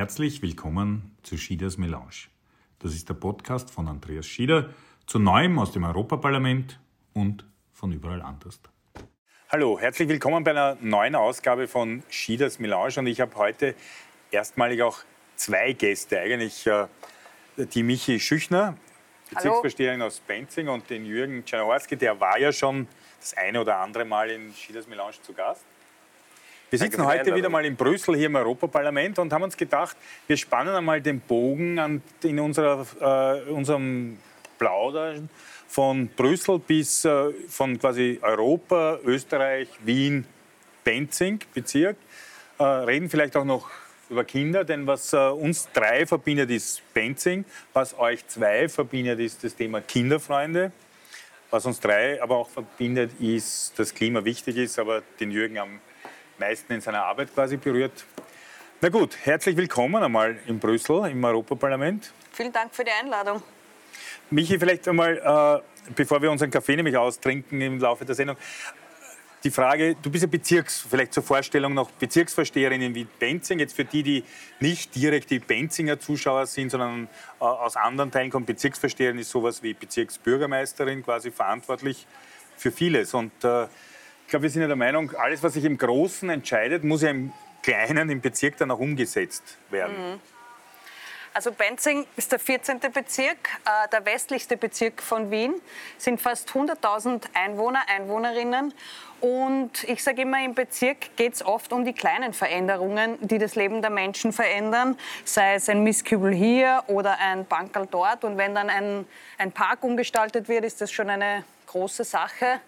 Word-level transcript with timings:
Herzlich 0.00 0.40
willkommen 0.40 1.14
zu 1.22 1.36
Schieders 1.36 1.76
Melange. 1.76 2.30
Das 2.78 2.94
ist 2.94 3.10
der 3.10 3.14
Podcast 3.14 3.70
von 3.70 3.86
Andreas 3.86 4.24
Schieder 4.24 4.70
zu 5.06 5.18
Neuem 5.18 5.58
aus 5.58 5.72
dem 5.72 5.84
Europaparlament 5.84 6.80
und 7.12 7.44
von 7.74 7.92
überall 7.92 8.22
anders. 8.22 8.60
Hallo, 9.50 9.78
herzlich 9.78 10.08
willkommen 10.08 10.42
bei 10.42 10.52
einer 10.52 10.78
neuen 10.80 11.14
Ausgabe 11.14 11.68
von 11.68 12.02
Schieders 12.08 12.58
Melange 12.58 12.94
und 12.96 13.08
ich 13.08 13.20
habe 13.20 13.36
heute 13.36 13.74
erstmalig 14.30 14.80
auch 14.80 15.00
zwei 15.36 15.74
Gäste. 15.74 16.18
Eigentlich 16.18 16.66
äh, 16.66 16.86
die 17.58 17.82
Michi 17.82 18.20
Schüchner, 18.20 18.78
Bezirksversteherin 19.28 20.00
aus 20.00 20.20
Benzing 20.20 20.68
und 20.68 20.88
den 20.88 21.04
Jürgen 21.04 21.44
Czernowarski, 21.44 21.98
der 21.98 22.18
war 22.18 22.38
ja 22.38 22.52
schon 22.52 22.88
das 23.20 23.34
eine 23.34 23.60
oder 23.60 23.76
andere 23.76 24.06
Mal 24.06 24.30
in 24.30 24.54
Schieders 24.54 24.88
Melange 24.88 25.20
zu 25.20 25.34
Gast. 25.34 25.66
Wir 26.70 26.78
sitzen 26.78 27.04
heute 27.04 27.34
wieder 27.34 27.48
mal 27.48 27.64
in 27.64 27.74
Brüssel 27.74 28.14
hier 28.14 28.26
im 28.26 28.36
Europaparlament 28.36 29.18
und 29.18 29.32
haben 29.32 29.42
uns 29.42 29.56
gedacht, 29.56 29.96
wir 30.28 30.36
spannen 30.36 30.72
einmal 30.72 31.00
den 31.00 31.18
Bogen 31.18 31.80
an, 31.80 32.00
in 32.22 32.38
unserer, 32.38 32.86
äh, 33.00 33.50
unserem 33.50 34.18
Plaudern 34.56 35.28
von 35.66 36.06
Brüssel 36.06 36.60
bis 36.60 37.04
äh, 37.04 37.32
von 37.48 37.76
quasi 37.76 38.20
Europa, 38.22 39.00
Österreich, 39.04 39.68
Wien, 39.82 40.24
Benzing, 40.84 41.40
Bezirk. 41.52 41.96
Äh, 42.60 42.62
reden 42.62 43.10
vielleicht 43.10 43.36
auch 43.36 43.44
noch 43.44 43.68
über 44.08 44.22
Kinder, 44.22 44.62
denn 44.62 44.86
was 44.86 45.12
äh, 45.12 45.16
uns 45.16 45.68
drei 45.72 46.06
verbindet, 46.06 46.50
ist 46.50 46.82
Benzing. 46.94 47.44
Was 47.72 47.98
euch 47.98 48.24
zwei 48.28 48.68
verbindet, 48.68 49.18
ist 49.18 49.42
das 49.42 49.56
Thema 49.56 49.80
Kinderfreunde. 49.80 50.70
Was 51.50 51.66
uns 51.66 51.80
drei 51.80 52.22
aber 52.22 52.36
auch 52.36 52.48
verbindet, 52.48 53.10
ist, 53.18 53.76
dass 53.76 53.92
Klima 53.92 54.24
wichtig 54.24 54.56
ist, 54.56 54.78
aber 54.78 55.02
den 55.18 55.32
Jürgen 55.32 55.58
am 55.58 55.80
meisten 56.40 56.72
in 56.72 56.80
seiner 56.80 57.04
Arbeit 57.04 57.32
quasi 57.32 57.56
berührt. 57.58 58.04
Na 58.80 58.88
gut, 58.88 59.16
herzlich 59.24 59.56
willkommen 59.56 60.02
einmal 60.02 60.38
in 60.46 60.58
Brüssel 60.58 61.10
im 61.10 61.22
Europaparlament. 61.22 62.12
Vielen 62.32 62.52
Dank 62.52 62.74
für 62.74 62.82
die 62.82 62.90
Einladung. 62.90 63.42
Michi, 64.30 64.58
vielleicht 64.58 64.88
einmal, 64.88 65.18
äh, 65.18 65.92
bevor 65.94 66.22
wir 66.22 66.30
unseren 66.30 66.50
Kaffee 66.50 66.76
nämlich 66.76 66.96
austrinken 66.96 67.60
im 67.60 67.78
Laufe 67.78 68.06
der 68.06 68.14
Sendung, 68.14 68.36
die 69.44 69.50
Frage, 69.50 69.96
du 70.00 70.10
bist 70.10 70.22
ja 70.22 70.28
Bezirks, 70.28 70.84
vielleicht 70.88 71.14
zur 71.14 71.22
Vorstellung 71.22 71.74
noch 71.74 71.90
Bezirksvorsteherin 71.90 72.80
in 72.82 72.94
Wien-Benzing. 72.94 73.58
Jetzt 73.58 73.74
für 73.74 73.84
die, 73.84 74.02
die 74.02 74.24
nicht 74.60 74.94
direkt 74.94 75.30
die 75.30 75.38
Benzinger 75.38 75.98
Zuschauer 75.98 76.46
sind, 76.46 76.70
sondern 76.70 77.08
äh, 77.40 77.44
aus 77.44 77.76
anderen 77.76 78.10
Teilen 78.10 78.30
kommen, 78.30 78.46
Bezirksvorsteherin 78.46 79.18
ist 79.18 79.30
sowas 79.30 79.62
wie 79.62 79.74
Bezirksbürgermeisterin, 79.74 81.02
quasi 81.02 81.30
verantwortlich 81.30 82.06
für 82.56 82.70
vieles. 82.70 83.14
Und 83.14 83.32
äh, 83.44 83.66
glaube, 84.30 84.44
wir 84.44 84.50
sind 84.50 84.62
ja 84.62 84.68
der 84.68 84.76
Meinung, 84.76 85.14
alles, 85.16 85.42
was 85.42 85.54
sich 85.54 85.64
im 85.64 85.76
Großen 85.76 86.30
entscheidet, 86.30 86.84
muss 86.84 87.02
ja 87.02 87.10
im 87.10 87.32
Kleinen, 87.62 88.08
im 88.08 88.20
Bezirk 88.20 88.56
dann 88.56 88.70
auch 88.70 88.78
umgesetzt 88.78 89.58
werden. 89.70 90.12
Mhm. 90.12 90.20
Also 91.32 91.52
Benzing 91.52 92.06
ist 92.16 92.32
der 92.32 92.40
14. 92.40 92.80
Bezirk, 92.92 93.36
äh, 93.64 93.88
der 93.92 94.04
westlichste 94.04 94.56
Bezirk 94.56 95.00
von 95.00 95.30
Wien, 95.30 95.54
sind 95.96 96.20
fast 96.20 96.50
100.000 96.50 97.22
Einwohner, 97.34 97.82
Einwohnerinnen. 97.88 98.74
Und 99.20 99.84
ich 99.84 100.02
sage 100.02 100.22
immer, 100.22 100.44
im 100.44 100.54
Bezirk 100.54 101.16
geht 101.16 101.34
es 101.34 101.44
oft 101.44 101.72
um 101.72 101.84
die 101.84 101.92
kleinen 101.92 102.32
Veränderungen, 102.32 103.16
die 103.20 103.38
das 103.38 103.54
Leben 103.54 103.80
der 103.80 103.90
Menschen 103.90 104.32
verändern, 104.32 104.98
sei 105.24 105.54
es 105.54 105.68
ein 105.68 105.84
Mistkübel 105.84 106.32
hier 106.32 106.82
oder 106.88 107.18
ein 107.18 107.46
Bankerl 107.46 107.86
dort. 107.88 108.24
Und 108.24 108.36
wenn 108.36 108.54
dann 108.54 108.68
ein, 108.68 109.06
ein 109.38 109.52
Park 109.52 109.84
umgestaltet 109.84 110.48
wird, 110.48 110.64
ist 110.64 110.80
das 110.80 110.90
schon 110.90 111.10
eine 111.10 111.44
große 111.66 112.02
Sache. 112.02 112.60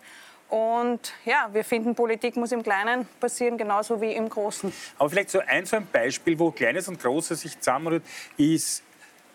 Und 0.52 1.14
ja, 1.24 1.48
wir 1.50 1.64
finden, 1.64 1.94
Politik 1.94 2.36
muss 2.36 2.52
im 2.52 2.62
Kleinen 2.62 3.08
passieren, 3.20 3.56
genauso 3.56 3.98
wie 4.02 4.12
im 4.12 4.28
Großen. 4.28 4.70
Aber 4.98 5.08
vielleicht 5.08 5.30
so 5.30 5.38
ein, 5.38 5.64
so 5.64 5.76
ein 5.76 5.86
Beispiel, 5.90 6.38
wo 6.38 6.50
Kleines 6.50 6.88
und 6.88 7.00
Großes 7.00 7.40
sich 7.40 7.58
zusammenrührt, 7.58 8.02
ist 8.36 8.82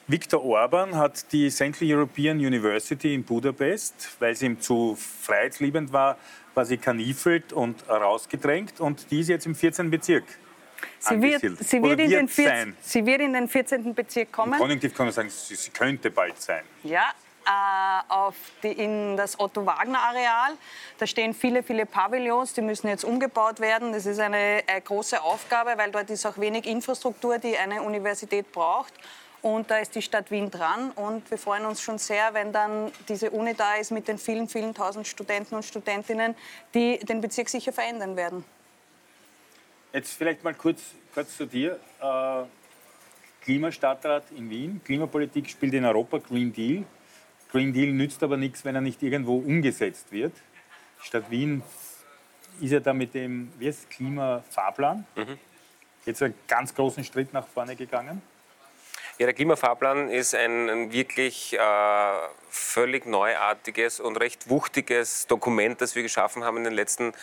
Viktor 0.05 0.45
Orban 0.45 0.95
hat 0.95 1.31
die 1.31 1.49
Central 1.49 1.91
European 1.91 2.37
University 2.37 3.15
in 3.15 3.23
Budapest, 3.23 4.15
weil 4.19 4.35
sie 4.35 4.45
ihm 4.45 4.61
zu 4.61 4.95
freiheitsliebend 4.95 5.91
war, 5.91 6.17
quasi 6.53 6.77
kanifelt 6.77 7.51
und 7.51 7.89
rausgedrängt. 7.89 8.79
Und 8.79 9.09
die 9.09 9.21
ist 9.21 9.29
jetzt 9.29 9.47
im 9.47 9.55
14. 9.55 9.89
Bezirk. 9.89 10.25
Sie 10.99 11.19
wird, 11.19 11.41
sie, 11.41 11.81
wird 11.81 11.99
in 11.99 12.11
den 12.11 12.27
14, 12.27 12.77
sie 12.79 13.05
wird 13.07 13.21
in 13.21 13.33
den 13.33 13.47
14. 13.47 13.95
Bezirk 13.95 14.31
kommen. 14.31 14.53
Im 14.53 14.59
Konjunktiv 14.59 14.93
kann 14.93 15.07
man 15.07 15.13
sagen, 15.13 15.31
sie, 15.31 15.55
sie 15.55 15.71
könnte 15.71 16.11
bald 16.11 16.39
sein. 16.39 16.63
Ja, 16.83 17.05
auf 18.09 18.35
die, 18.63 18.71
in 18.71 19.17
das 19.17 19.39
Otto-Wagner-Areal. 19.39 20.53
Da 20.97 21.07
stehen 21.07 21.33
viele, 21.33 21.63
viele 21.63 21.85
Pavillons, 21.85 22.53
die 22.53 22.61
müssen 22.61 22.87
jetzt 22.87 23.03
umgebaut 23.03 23.59
werden. 23.59 23.93
Das 23.93 24.05
ist 24.05 24.19
eine, 24.19 24.63
eine 24.67 24.81
große 24.81 25.21
Aufgabe, 25.21 25.73
weil 25.77 25.91
dort 25.91 26.09
ist 26.09 26.25
auch 26.25 26.37
wenig 26.37 26.65
Infrastruktur, 26.65 27.37
die 27.37 27.57
eine 27.57 27.81
Universität 27.81 28.51
braucht. 28.51 28.93
Und 29.41 29.69
da 29.69 29.77
ist 29.77 29.95
die 29.95 30.01
Stadt 30.01 30.31
Wien 30.31 30.49
dran. 30.49 30.91
Und 30.91 31.29
wir 31.29 31.37
freuen 31.37 31.65
uns 31.65 31.81
schon 31.81 31.97
sehr, 31.97 32.33
wenn 32.33 32.51
dann 32.51 32.91
diese 33.07 33.29
Uni 33.31 33.53
da 33.53 33.75
ist 33.75 33.91
mit 33.91 34.07
den 34.07 34.17
vielen, 34.17 34.49
vielen 34.49 34.73
tausend 34.73 35.07
Studenten 35.07 35.55
und 35.55 35.63
Studentinnen, 35.63 36.35
die 36.73 36.99
den 36.99 37.21
Bezirk 37.21 37.49
sicher 37.49 37.71
verändern 37.71 38.15
werden. 38.15 38.43
Jetzt 39.93 40.13
vielleicht 40.13 40.43
mal 40.43 40.53
kurz, 40.53 40.81
kurz 41.13 41.37
zu 41.37 41.45
dir. 41.45 41.79
Äh, 42.01 42.43
Klimastadtrat 43.43 44.25
in 44.35 44.49
Wien. 44.49 44.81
Klimapolitik 44.83 45.49
spielt 45.49 45.73
in 45.73 45.85
Europa, 45.85 46.17
Green 46.17 46.51
Deal. 46.51 46.83
Green 47.51 47.73
Deal 47.73 47.93
nützt 47.93 48.23
aber 48.23 48.37
nichts, 48.37 48.65
wenn 48.65 48.75
er 48.75 48.81
nicht 48.81 49.01
irgendwo 49.01 49.37
umgesetzt 49.37 50.11
wird. 50.11 50.33
Die 51.01 51.07
Stadt 51.07 51.29
Wien 51.29 51.63
ist 52.59 52.71
ja 52.71 52.79
da 52.79 52.93
mit 52.93 53.13
dem 53.13 53.51
wie 53.59 53.67
heißt, 53.67 53.89
Klimafahrplan 53.89 55.05
mhm. 55.15 55.37
jetzt 56.05 56.21
einen 56.23 56.33
ganz 56.47 56.73
großen 56.73 57.03
Schritt 57.03 57.33
nach 57.33 57.47
vorne 57.47 57.75
gegangen. 57.75 58.21
Ja, 59.19 59.25
der 59.25 59.33
Klimafahrplan 59.33 60.09
ist 60.09 60.35
ein, 60.35 60.69
ein 60.69 60.91
wirklich 60.91 61.53
äh, 61.53 62.13
völlig 62.49 63.07
neuartiges 63.07 63.99
und 63.99 64.17
recht 64.17 64.49
wuchtiges 64.49 65.25
Dokument, 65.25 65.81
das 65.81 65.95
wir 65.95 66.03
geschaffen 66.03 66.43
haben 66.43 66.57
in 66.57 66.65
den 66.65 66.73
letzten 66.73 67.03
Jahren 67.03 67.15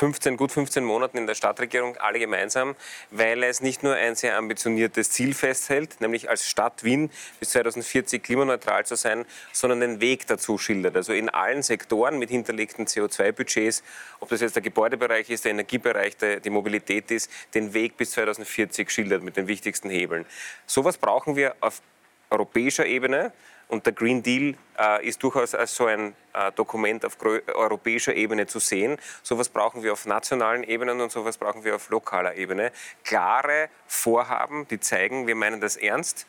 15, 0.00 0.38
gut 0.38 0.50
15 0.50 0.82
Monaten 0.82 1.18
in 1.18 1.26
der 1.26 1.34
Stadtregierung 1.34 1.98
alle 1.98 2.18
gemeinsam, 2.18 2.74
weil 3.10 3.42
es 3.42 3.60
nicht 3.60 3.82
nur 3.82 3.96
ein 3.96 4.14
sehr 4.14 4.38
ambitioniertes 4.38 5.10
Ziel 5.10 5.34
festhält, 5.34 6.00
nämlich 6.00 6.30
als 6.30 6.48
Stadt 6.48 6.84
Wien 6.84 7.10
bis 7.38 7.50
2040 7.50 8.22
klimaneutral 8.22 8.86
zu 8.86 8.94
sein, 8.94 9.26
sondern 9.52 9.80
den 9.80 10.00
Weg 10.00 10.26
dazu 10.26 10.56
schildert. 10.56 10.96
Also 10.96 11.12
in 11.12 11.28
allen 11.28 11.62
Sektoren 11.62 12.18
mit 12.18 12.30
hinterlegten 12.30 12.86
CO2-Budgets, 12.86 13.82
ob 14.20 14.30
das 14.30 14.40
jetzt 14.40 14.56
der 14.56 14.62
Gebäudebereich 14.62 15.28
ist, 15.28 15.44
der 15.44 15.50
Energiebereich, 15.50 16.16
der, 16.16 16.40
die 16.40 16.48
Mobilität 16.48 17.10
ist, 17.10 17.30
den 17.52 17.74
Weg 17.74 17.98
bis 17.98 18.12
2040 18.12 18.90
schildert 18.90 19.22
mit 19.22 19.36
den 19.36 19.48
wichtigsten 19.48 19.90
Hebeln. 19.90 20.24
Sowas 20.64 20.96
brauchen 20.96 21.36
wir 21.36 21.56
auf 21.60 21.82
europäischer 22.30 22.86
Ebene. 22.86 23.32
Und 23.68 23.86
der 23.86 23.92
Green 23.92 24.20
Deal 24.20 24.56
äh, 24.80 25.06
ist 25.06 25.22
durchaus 25.22 25.54
als 25.54 25.76
so 25.76 25.86
ein 25.86 26.14
äh, 26.32 26.50
Dokument 26.52 27.04
auf 27.04 27.16
europäischer 27.54 28.12
Ebene 28.14 28.48
zu 28.48 28.58
sehen. 28.58 28.98
So 29.22 29.36
etwas 29.36 29.48
brauchen 29.48 29.84
wir 29.84 29.92
auf 29.92 30.06
nationalen 30.06 30.64
Ebenen 30.64 31.00
und 31.00 31.12
so 31.12 31.20
etwas 31.20 31.38
brauchen 31.38 31.62
wir 31.62 31.76
auf 31.76 31.88
lokaler 31.88 32.34
Ebene. 32.34 32.72
Klare 33.04 33.68
Vorhaben, 33.86 34.66
die 34.68 34.80
zeigen, 34.80 35.28
wir 35.28 35.36
meinen 35.36 35.60
das 35.60 35.76
ernst 35.76 36.26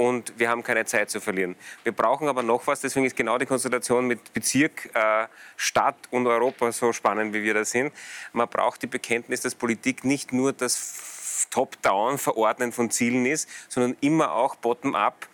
und 0.00 0.32
wir 0.38 0.48
haben 0.48 0.62
keine 0.62 0.84
Zeit 0.84 1.10
zu 1.10 1.20
verlieren. 1.20 1.54
Wir 1.84 1.92
brauchen 1.92 2.26
aber 2.26 2.42
noch 2.42 2.66
was, 2.66 2.80
deswegen 2.80 3.06
ist 3.06 3.16
genau 3.16 3.38
die 3.38 3.46
Konstellation 3.46 4.06
mit 4.06 4.32
Bezirk, 4.32 4.90
äh, 4.94 5.26
Stadt 5.56 5.96
und 6.10 6.26
Europa 6.26 6.72
so 6.72 6.92
spannend, 6.92 7.34
wie 7.34 7.42
wir 7.42 7.54
da 7.54 7.64
sind. 7.64 7.92
Man 8.32 8.48
braucht 8.48 8.82
die 8.82 8.86
Bekenntnis, 8.86 9.42
dass 9.42 9.54
Politik 9.54 10.04
nicht 10.04 10.32
nur 10.32 10.52
das 10.52 11.19
Top-Down-Verordnen 11.50 12.72
von 12.72 12.90
Zielen 12.90 13.26
ist, 13.26 13.48
sondern 13.68 13.96
immer 14.00 14.32
auch 14.32 14.56
bottom-up 14.56 15.28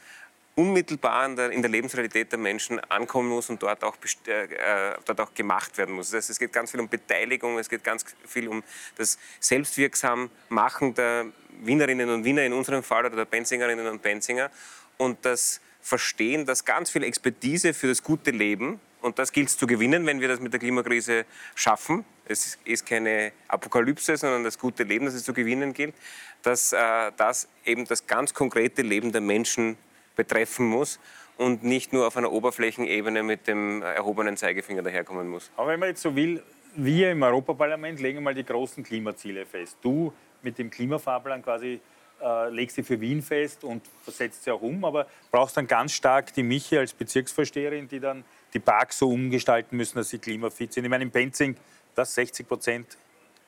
unmittelbar 0.57 1.27
in 1.27 1.37
der, 1.37 1.51
in 1.51 1.61
der, 1.61 1.71
Lebensrealität 1.71 2.33
der 2.33 2.39
Menschen 2.39 2.81
ankommen 2.81 3.29
muss 3.29 3.51
und 3.51 3.63
dort 3.63 3.85
auch, 3.85 3.97
äh, 4.27 4.45
äh, 4.45 4.97
dort 5.05 5.21
auch 5.21 5.35
gemacht 5.35 5.77
werden 5.77 5.95
muss. 5.95 6.11
Das 6.11 6.19
heißt, 6.19 6.31
es 6.31 6.39
geht 6.39 6.53
ganz 6.53 6.71
viel 6.71 6.81
um 6.81 6.89
Beteiligung, 6.89 7.59
es 7.59 7.69
geht 7.69 7.85
ganz 7.85 8.07
viel 8.27 8.49
um 8.49 8.65
das 8.97 9.19
selbstwirksam 9.39 10.31
Machen 10.49 10.95
der 10.95 11.27
Wienerinnen 11.61 12.09
und 12.09 12.25
Wiener 12.25 12.43
in 12.45 12.55
unserem 12.55 12.83
Fall 12.83 13.05
oder 13.05 13.17
der 13.17 13.25
Benzingerinnen 13.27 13.87
und 13.87 14.03
Benzinger 14.03 14.51
und 14.97 15.25
das 15.25 15.61
Verstehen, 15.83 16.47
dass 16.47 16.65
ganz 16.65 16.91
viel 16.91 17.05
Expertise 17.05 17.73
für 17.73 17.87
das 17.87 18.03
gute 18.03 18.31
Leben 18.33 18.81
und 19.07 19.21
das 19.21 19.31
gilt 19.31 19.49
es 19.49 19.57
zu 19.57 19.69
gewinnen, 19.69 20.05
wenn 20.05 20.21
wir 20.21 20.27
das 20.27 20.41
mit 20.41 20.53
der 20.53 20.59
Klimakrise 20.59 21.27
schaffen. 21.55 22.05
Es 22.27 22.59
ist 22.65 22.85
keine 22.85 23.31
Apokalypse, 23.47 24.17
sondern 24.17 24.43
das 24.43 24.59
gute 24.59 24.83
Leben, 24.83 25.07
das 25.07 25.15
es 25.15 25.23
zu 25.23 25.33
gewinnen 25.33 25.73
gilt, 25.73 25.95
dass 26.43 26.73
äh, 26.73 27.13
das 27.17 27.49
eben 27.65 27.85
das 27.87 28.09
ganz 28.09 28.35
konkrete 28.35 28.83
Leben 28.83 29.13
der 29.13 29.21
Menschen 29.21 29.79
betreffen 30.17 30.67
muss 30.67 30.99
und 31.37 31.63
nicht 31.63 31.93
nur 31.93 32.09
auf 32.09 32.17
einer 32.17 32.33
Oberflächenebene 32.33 33.23
mit 33.23 33.47
dem 33.47 33.81
erhobenen 33.83 34.37
Zeigefinger 34.37 34.83
daherkommen 34.83 35.29
muss. 35.29 35.53
Aber 35.57 35.69
wenn 35.69 35.79
man 35.79 35.91
jetzt 35.91 36.03
so 36.03 36.17
will, 36.17 36.43
wir 36.75 37.13
im 37.13 37.23
Europaparlament 37.23 38.01
legen 38.01 38.25
mal 38.25 38.35
die 38.35 38.45
großen 38.45 38.83
Klimaziele 38.83 39.47
fest. 39.47 39.79
Du 39.83 40.13
mit 40.43 40.59
dem 40.59 40.69
Klimafahrplan 40.69 41.43
quasi 41.43 41.81
äh, 42.23 42.49
legst 42.51 42.77
sie 42.77 42.83
für 42.83 43.01
Wien 43.01 43.23
fest 43.23 43.63
und 43.63 43.83
versetzt 44.03 44.45
sie 44.45 44.51
auch 44.51 44.63
um, 44.63 44.85
aber 44.85 45.07
brauchst 45.31 45.57
dann 45.57 45.67
ganz 45.67 45.93
stark 45.93 46.33
die 46.35 46.43
Michi 46.43 46.79
als 46.79 46.93
Bezirksvorsteherin, 46.93 47.89
die 47.89 48.01
dann 48.01 48.25
die 48.57 48.61
Parks 48.61 48.99
so 48.99 49.11
umgestalten 49.11 49.77
müssen, 49.77 49.99
dass 49.99 50.09
sie 50.09 50.19
klimafit 50.19 50.73
sind. 50.73 50.85
Ich 50.85 50.91
meine, 50.91 51.05
in 51.05 51.11
Penzing, 51.11 51.57
das 51.95 52.15
60 52.15 52.49
Prozent? 52.49 52.87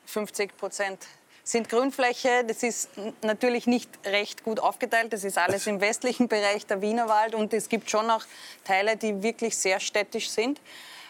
50 0.04 0.56
Prozent 0.56 1.06
sind 1.44 1.68
Grünfläche. 1.70 2.44
Das 2.46 2.62
ist 2.62 2.90
natürlich 3.22 3.66
nicht 3.66 3.88
recht 4.04 4.44
gut 4.44 4.60
aufgeteilt. 4.60 5.12
Das 5.12 5.24
ist 5.24 5.38
alles 5.38 5.66
im 5.66 5.80
westlichen 5.80 6.28
Bereich 6.28 6.66
der 6.66 6.82
Wienerwald 6.82 7.34
und 7.34 7.54
es 7.54 7.70
gibt 7.70 7.90
schon 7.90 8.10
auch 8.10 8.24
Teile, 8.64 8.96
die 8.96 9.22
wirklich 9.22 9.56
sehr 9.56 9.80
städtisch 9.80 10.28
sind. 10.28 10.60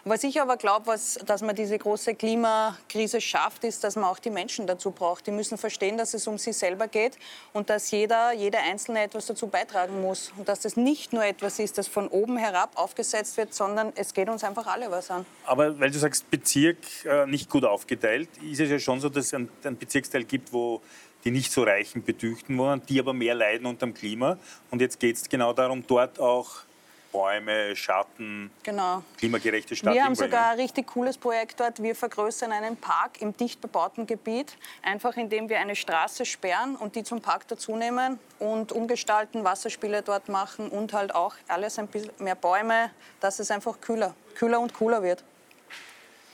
Was 0.09 0.25
ich 0.25 0.41
aber 0.41 0.57
glaube, 0.57 0.99
dass 1.27 1.43
man 1.43 1.55
diese 1.55 1.77
große 1.77 2.15
Klimakrise 2.15 3.21
schafft, 3.21 3.63
ist, 3.65 3.85
dass 3.85 3.95
man 3.95 4.05
auch 4.05 4.19
die 4.19 4.31
Menschen 4.31 4.67
dazu 4.67 4.91
braucht. 4.91 5.27
Die 5.27 5.31
müssen 5.31 5.59
verstehen, 5.59 5.99
dass 5.99 6.15
es 6.15 6.27
um 6.27 6.39
sie 6.39 6.55
selber 6.55 6.89
geht 6.89 7.19
und 7.53 7.69
dass 7.69 7.91
jeder, 7.91 8.33
jeder 8.33 8.61
Einzelne 8.61 9.03
etwas 9.03 9.27
dazu 9.27 9.49
beitragen 9.49 10.01
muss. 10.01 10.33
Und 10.39 10.49
dass 10.49 10.61
das 10.61 10.79
nicht 10.79 11.13
nur 11.13 11.27
etwas 11.27 11.59
ist, 11.59 11.77
das 11.77 11.89
von 11.89 12.09
oben 12.09 12.39
herab 12.39 12.71
aufgesetzt 12.77 13.37
wird, 13.37 13.53
sondern 13.53 13.93
es 13.97 14.15
geht 14.15 14.31
uns 14.31 14.45
einfach 14.45 14.67
alle 14.67 14.91
was 14.91 15.11
an. 15.11 15.27
Aber 15.45 15.79
weil 15.79 15.91
du 15.91 15.99
sagst, 15.99 16.31
Bezirk 16.31 16.79
äh, 17.05 17.27
nicht 17.27 17.51
gut 17.51 17.67
aufgeteilt, 17.67 18.31
ist 18.51 18.61
es 18.61 18.71
ja 18.71 18.79
schon 18.79 19.03
so, 19.03 19.11
dass 19.11 19.27
es 19.27 19.35
einen, 19.35 19.77
Bezirksteil 19.79 20.25
gibt, 20.25 20.55
wo 20.55 20.81
die 21.25 21.31
nicht 21.31 21.53
so 21.53 21.65
reichen 21.65 22.03
Bedürften 22.03 22.57
wohnen, 22.57 22.81
die 22.89 22.99
aber 22.99 23.13
mehr 23.13 23.35
leiden 23.35 23.67
unter 23.67 23.85
dem 23.85 23.93
Klima. 23.93 24.39
Und 24.71 24.81
jetzt 24.81 24.99
geht 25.01 25.17
es 25.17 25.29
genau 25.29 25.53
darum, 25.53 25.85
dort 25.87 26.19
auch 26.19 26.63
Bäume, 27.13 27.75
Schatten, 27.75 28.51
genau. 28.63 29.03
klimagerechte 29.17 29.75
Stadt. 29.75 29.95
Wir 29.95 30.05
haben 30.05 30.15
sogar 30.15 30.51
ein 30.51 30.61
richtig 30.61 30.87
cooles 30.89 31.17
Projekt 31.17 31.59
dort. 31.61 31.83
Wir 31.83 31.95
vergrößern 31.95 32.53
einen 32.53 32.77
Park 32.77 33.23
im 33.23 33.37
dicht 33.37 33.61
bebauten 33.61 34.07
Gebiet, 34.07 34.57
einfach 34.83 35.17
indem 35.17 35.49
wir 35.49 35.59
eine 35.59 35.75
Straße 35.75 36.27
sperren 36.27 36.77
und 36.77 36.97
die 36.97 37.05
zum 37.05 37.21
Park 37.21 37.49
dazunehmen 37.49 38.19
und 38.39 38.73
umgestalten, 38.73 39.45
Wasserspiele 39.45 40.03
dort 40.03 40.29
machen 40.29 40.69
und 40.69 40.93
halt 40.93 41.15
auch 41.15 41.35
alles 41.49 41.79
ein 41.79 41.89
bisschen 41.89 42.13
mehr 42.19 42.35
Bäume, 42.35 42.91
dass 43.21 43.39
es 43.39 43.51
einfach 43.51 43.81
kühler, 43.81 44.15
kühler 44.35 44.61
und 44.61 44.75
cooler 44.75 45.03
wird. 45.03 45.25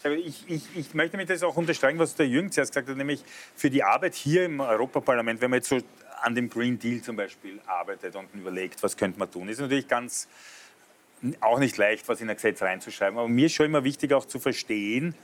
Ich, 0.05 0.45
ich, 0.49 0.77
ich, 0.77 0.93
möchte 0.93 1.17
mich 1.17 1.29
das 1.29 1.43
auch 1.43 1.57
unterstreichen, 1.57 1.99
was 1.99 2.15
der 2.15 2.29
Jürgen 2.29 2.53
zuerst 2.53 2.73
gesagt 2.73 2.91
hat, 2.91 2.97
nämlich 2.97 3.25
für 3.57 3.71
die 3.71 3.83
Arbeit 3.83 4.15
hier 4.15 4.45
im 4.45 4.61
Europaparlament, 4.61 5.41
wenn 5.41 5.51
man 5.51 5.61
jetzt 5.61 5.71
so 5.71 5.79
an 6.21 6.35
dem 6.35 6.51
Green 6.51 6.79
Deal 6.79 7.01
zum 7.01 7.17
Beispiel 7.17 7.61
arbeitet 7.67 8.15
und 8.15 8.29
überlegt, 8.35 8.83
was 8.83 8.97
könnte 8.97 9.19
man 9.19 9.31
tun, 9.31 9.49
ist 9.49 9.61
natürlich 9.61 9.89
ganz 9.89 10.29
auch 11.41 11.59
nicht 11.59 11.77
leicht, 11.77 12.09
was 12.09 12.21
in 12.21 12.29
ein 12.29 12.37
Gesetz 12.37 12.63
reinzuschreiben. 12.63 13.19
Aber 13.19 13.29
mir 13.29 13.47
ist 13.47 13.55
schon 13.55 13.67
immer 13.67 13.85
wichtig, 13.85 14.13
auch 14.13 14.25
zu 14.25 14.39
verstehen, 14.39 15.15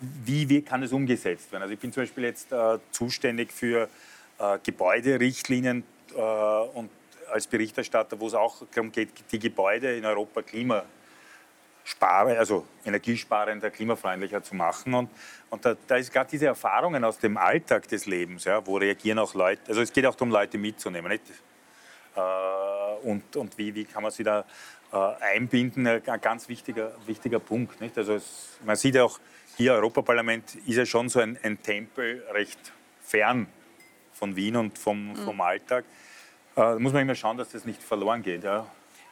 wie, 0.00 0.48
wie 0.48 0.62
kann 0.62 0.82
es 0.82 0.92
umgesetzt 0.92 1.52
werden. 1.52 1.62
Also 1.62 1.74
ich 1.74 1.80
bin 1.80 1.92
zum 1.92 2.02
Beispiel 2.02 2.24
jetzt 2.24 2.52
äh, 2.52 2.78
zuständig 2.90 3.52
für 3.52 3.88
äh, 4.38 4.58
Gebäuderichtlinien 4.62 5.84
äh, 6.14 6.20
und 6.20 6.90
als 7.30 7.46
Berichterstatter, 7.46 8.18
wo 8.18 8.26
es 8.26 8.34
auch 8.34 8.62
darum 8.74 8.90
geht, 8.90 9.10
die 9.30 9.38
Gebäude 9.38 9.96
in 9.96 10.04
Europa 10.04 10.42
klimasparen, 10.42 10.88
also 12.36 12.66
energiesparender, 12.84 13.70
klimafreundlicher 13.70 14.42
zu 14.42 14.56
machen. 14.56 14.94
Und, 14.94 15.10
und 15.50 15.64
da, 15.64 15.76
da 15.86 15.96
ist 15.96 16.12
gerade 16.12 16.30
diese 16.30 16.46
Erfahrungen 16.46 17.04
aus 17.04 17.18
dem 17.18 17.36
Alltag 17.36 17.86
des 17.88 18.06
Lebens, 18.06 18.44
ja, 18.44 18.66
wo 18.66 18.78
reagieren 18.78 19.18
auch 19.18 19.34
Leute, 19.34 19.62
also 19.68 19.80
es 19.80 19.92
geht 19.92 20.06
auch 20.06 20.14
darum, 20.14 20.30
Leute 20.30 20.58
mitzunehmen. 20.58 21.12
Nicht? 21.12 21.22
Äh, 22.16 23.06
und, 23.06 23.36
und 23.36 23.56
wie, 23.58 23.74
wie 23.74 23.84
kann 23.84 24.02
man 24.02 24.12
sie 24.12 24.24
da 24.24 24.44
äh, 24.92 24.96
einbinden, 24.96 25.86
ein 25.86 26.20
ganz 26.20 26.48
wichtiger, 26.48 26.92
wichtiger 27.06 27.38
Punkt. 27.38 27.80
Nicht? 27.80 27.96
Also 27.96 28.14
es, 28.14 28.58
man 28.64 28.76
sieht 28.76 28.94
ja 28.94 29.04
auch, 29.04 29.18
hier 29.56 29.74
Europaparlament 29.74 30.56
ist 30.66 30.76
ja 30.76 30.86
schon 30.86 31.08
so 31.08 31.20
ein, 31.20 31.38
ein 31.42 31.62
Tempel 31.62 32.24
recht 32.32 32.58
fern 33.02 33.46
von 34.12 34.36
Wien 34.36 34.56
und 34.56 34.78
vom, 34.78 35.10
mhm. 35.10 35.16
vom 35.16 35.40
Alltag. 35.40 35.84
Äh, 36.56 36.60
da 36.60 36.78
muss 36.78 36.92
man 36.92 37.02
immer 37.02 37.14
schauen, 37.14 37.36
dass 37.36 37.50
das 37.50 37.64
nicht 37.64 37.82
verloren 37.82 38.22
geht. 38.22 38.44
Ja. 38.44 38.66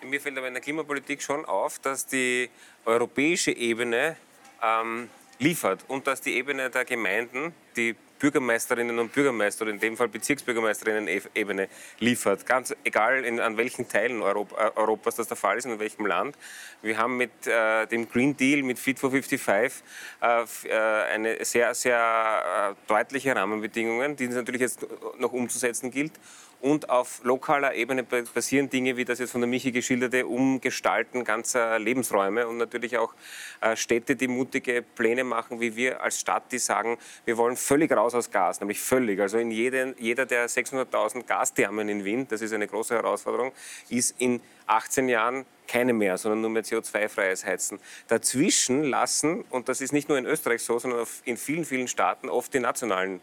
Mir 0.05 0.21
fällt 0.21 0.39
aber 0.39 0.49
in 0.49 0.55
der 0.55 0.63
Klimapolitik 0.63 1.23
schon 1.23 1.45
auf, 1.45 1.79
dass 1.81 2.07
die 2.07 2.51
europäische 2.85 3.51
Ebene 3.51 4.17
ähm, 4.63 5.09
liefert 5.39 5.85
und 5.89 6.07
dass 6.07 6.21
die 6.21 6.37
Ebene 6.37 6.71
der 6.71 6.85
Gemeinden, 6.85 7.53
die 7.77 7.97
Bürgermeisterinnen 8.19 8.99
und 8.99 9.13
Bürgermeister 9.13 9.63
oder 9.63 9.73
in 9.73 9.81
dem 9.81 9.97
Fall 9.97 10.09
Bezirksbürgermeisterinnen-Ebene 10.09 11.69
liefert. 12.01 12.47
Ganz 12.47 12.75
egal, 12.85 13.25
in, 13.25 13.41
an 13.41 13.57
welchen 13.57 13.89
Teilen 13.89 14.23
Europa, 14.23 14.69
äh, 14.69 14.71
Europas 14.77 15.17
das 15.17 15.29
der 15.29 15.37
Fall 15.37 15.59
ist 15.59 15.67
und 15.67 15.73
in 15.73 15.79
welchem 15.79 16.07
Land. 16.07 16.37
Wir 16.83 16.99
haben 16.99 17.17
mit 17.17 17.47
äh, 17.47 17.87
dem 17.87 18.09
Green 18.09 18.37
Deal, 18.37 18.63
mit 18.63 18.79
Fit 18.79 18.99
for 18.99 19.11
55 19.11 19.83
äh, 20.21 20.43
äh, 20.69 20.79
eine 21.13 21.45
sehr, 21.45 21.75
sehr 21.75 22.75
äh, 22.77 22.89
deutliche 22.89 23.35
Rahmenbedingungen, 23.35 24.17
die 24.17 24.25
es 24.25 24.35
natürlich 24.35 24.61
jetzt 24.61 24.87
noch 25.19 25.33
umzusetzen 25.33 25.91
gilt 25.91 26.13
und 26.61 26.91
auf 26.91 27.21
lokaler 27.23 27.75
Ebene 27.75 28.03
passieren 28.05 28.69
Dinge, 28.69 28.97
wie 28.97 29.05
das 29.05 29.19
jetzt 29.19 29.33
von 29.33 29.41
der 29.41 29.49
Michi 29.49 29.71
geschilderte, 29.71 30.27
Umgestalten 30.27 31.25
ganzer 31.25 31.79
Lebensräume 31.79 32.49
und 32.49 32.57
natürlich 32.57 32.99
auch 32.99 33.15
äh, 33.61 33.77
Städte, 33.77 34.17
die 34.17 34.29
mutige 34.29 34.83
Pläne 34.83 35.25
machen, 35.25 35.61
wie 35.61 35.77
wir 35.77 36.03
als 36.03 36.21
Stadt, 36.21 36.51
die 36.51 36.59
sagen, 36.59 36.99
wir 37.25 37.37
wollen 37.37 37.57
völlig 37.57 37.93
raus 37.93 38.15
aus 38.15 38.31
Gas, 38.31 38.61
nämlich 38.61 38.81
völlig. 38.81 39.21
Also 39.21 39.39
in 39.39 39.51
jeden, 39.51 39.95
jeder 39.99 40.27
der 40.27 40.49
600.000 40.49 41.25
Gasthermen 41.25 41.89
in 41.89 42.05
Wien, 42.05 42.27
das 42.29 42.43
ist 42.43 42.53
eine 42.53 42.67
große 42.67 42.95
Herausforderung, 42.95 43.53
ist 43.89 44.15
in 44.21 44.41
18 44.69 45.09
Jahren 45.09 45.47
keine 45.69 45.93
mehr, 45.93 46.17
sondern 46.17 46.41
nur 46.41 46.51
mehr 46.51 46.65
CO2-freies 46.65 47.45
Heizen. 47.45 47.79
Dazwischen 48.09 48.85
lassen, 48.85 49.43
und 49.51 49.69
das 49.69 49.81
ist 49.81 49.93
nicht 49.93 50.09
nur 50.09 50.19
in 50.19 50.27
Österreich 50.27 50.63
so, 50.63 50.79
sondern 50.79 51.07
in 51.25 51.37
vielen, 51.37 51.65
vielen 51.65 51.89
Staaten 51.89 52.29
oft 52.29 52.53
die 52.55 52.61
nationalen 52.61 53.21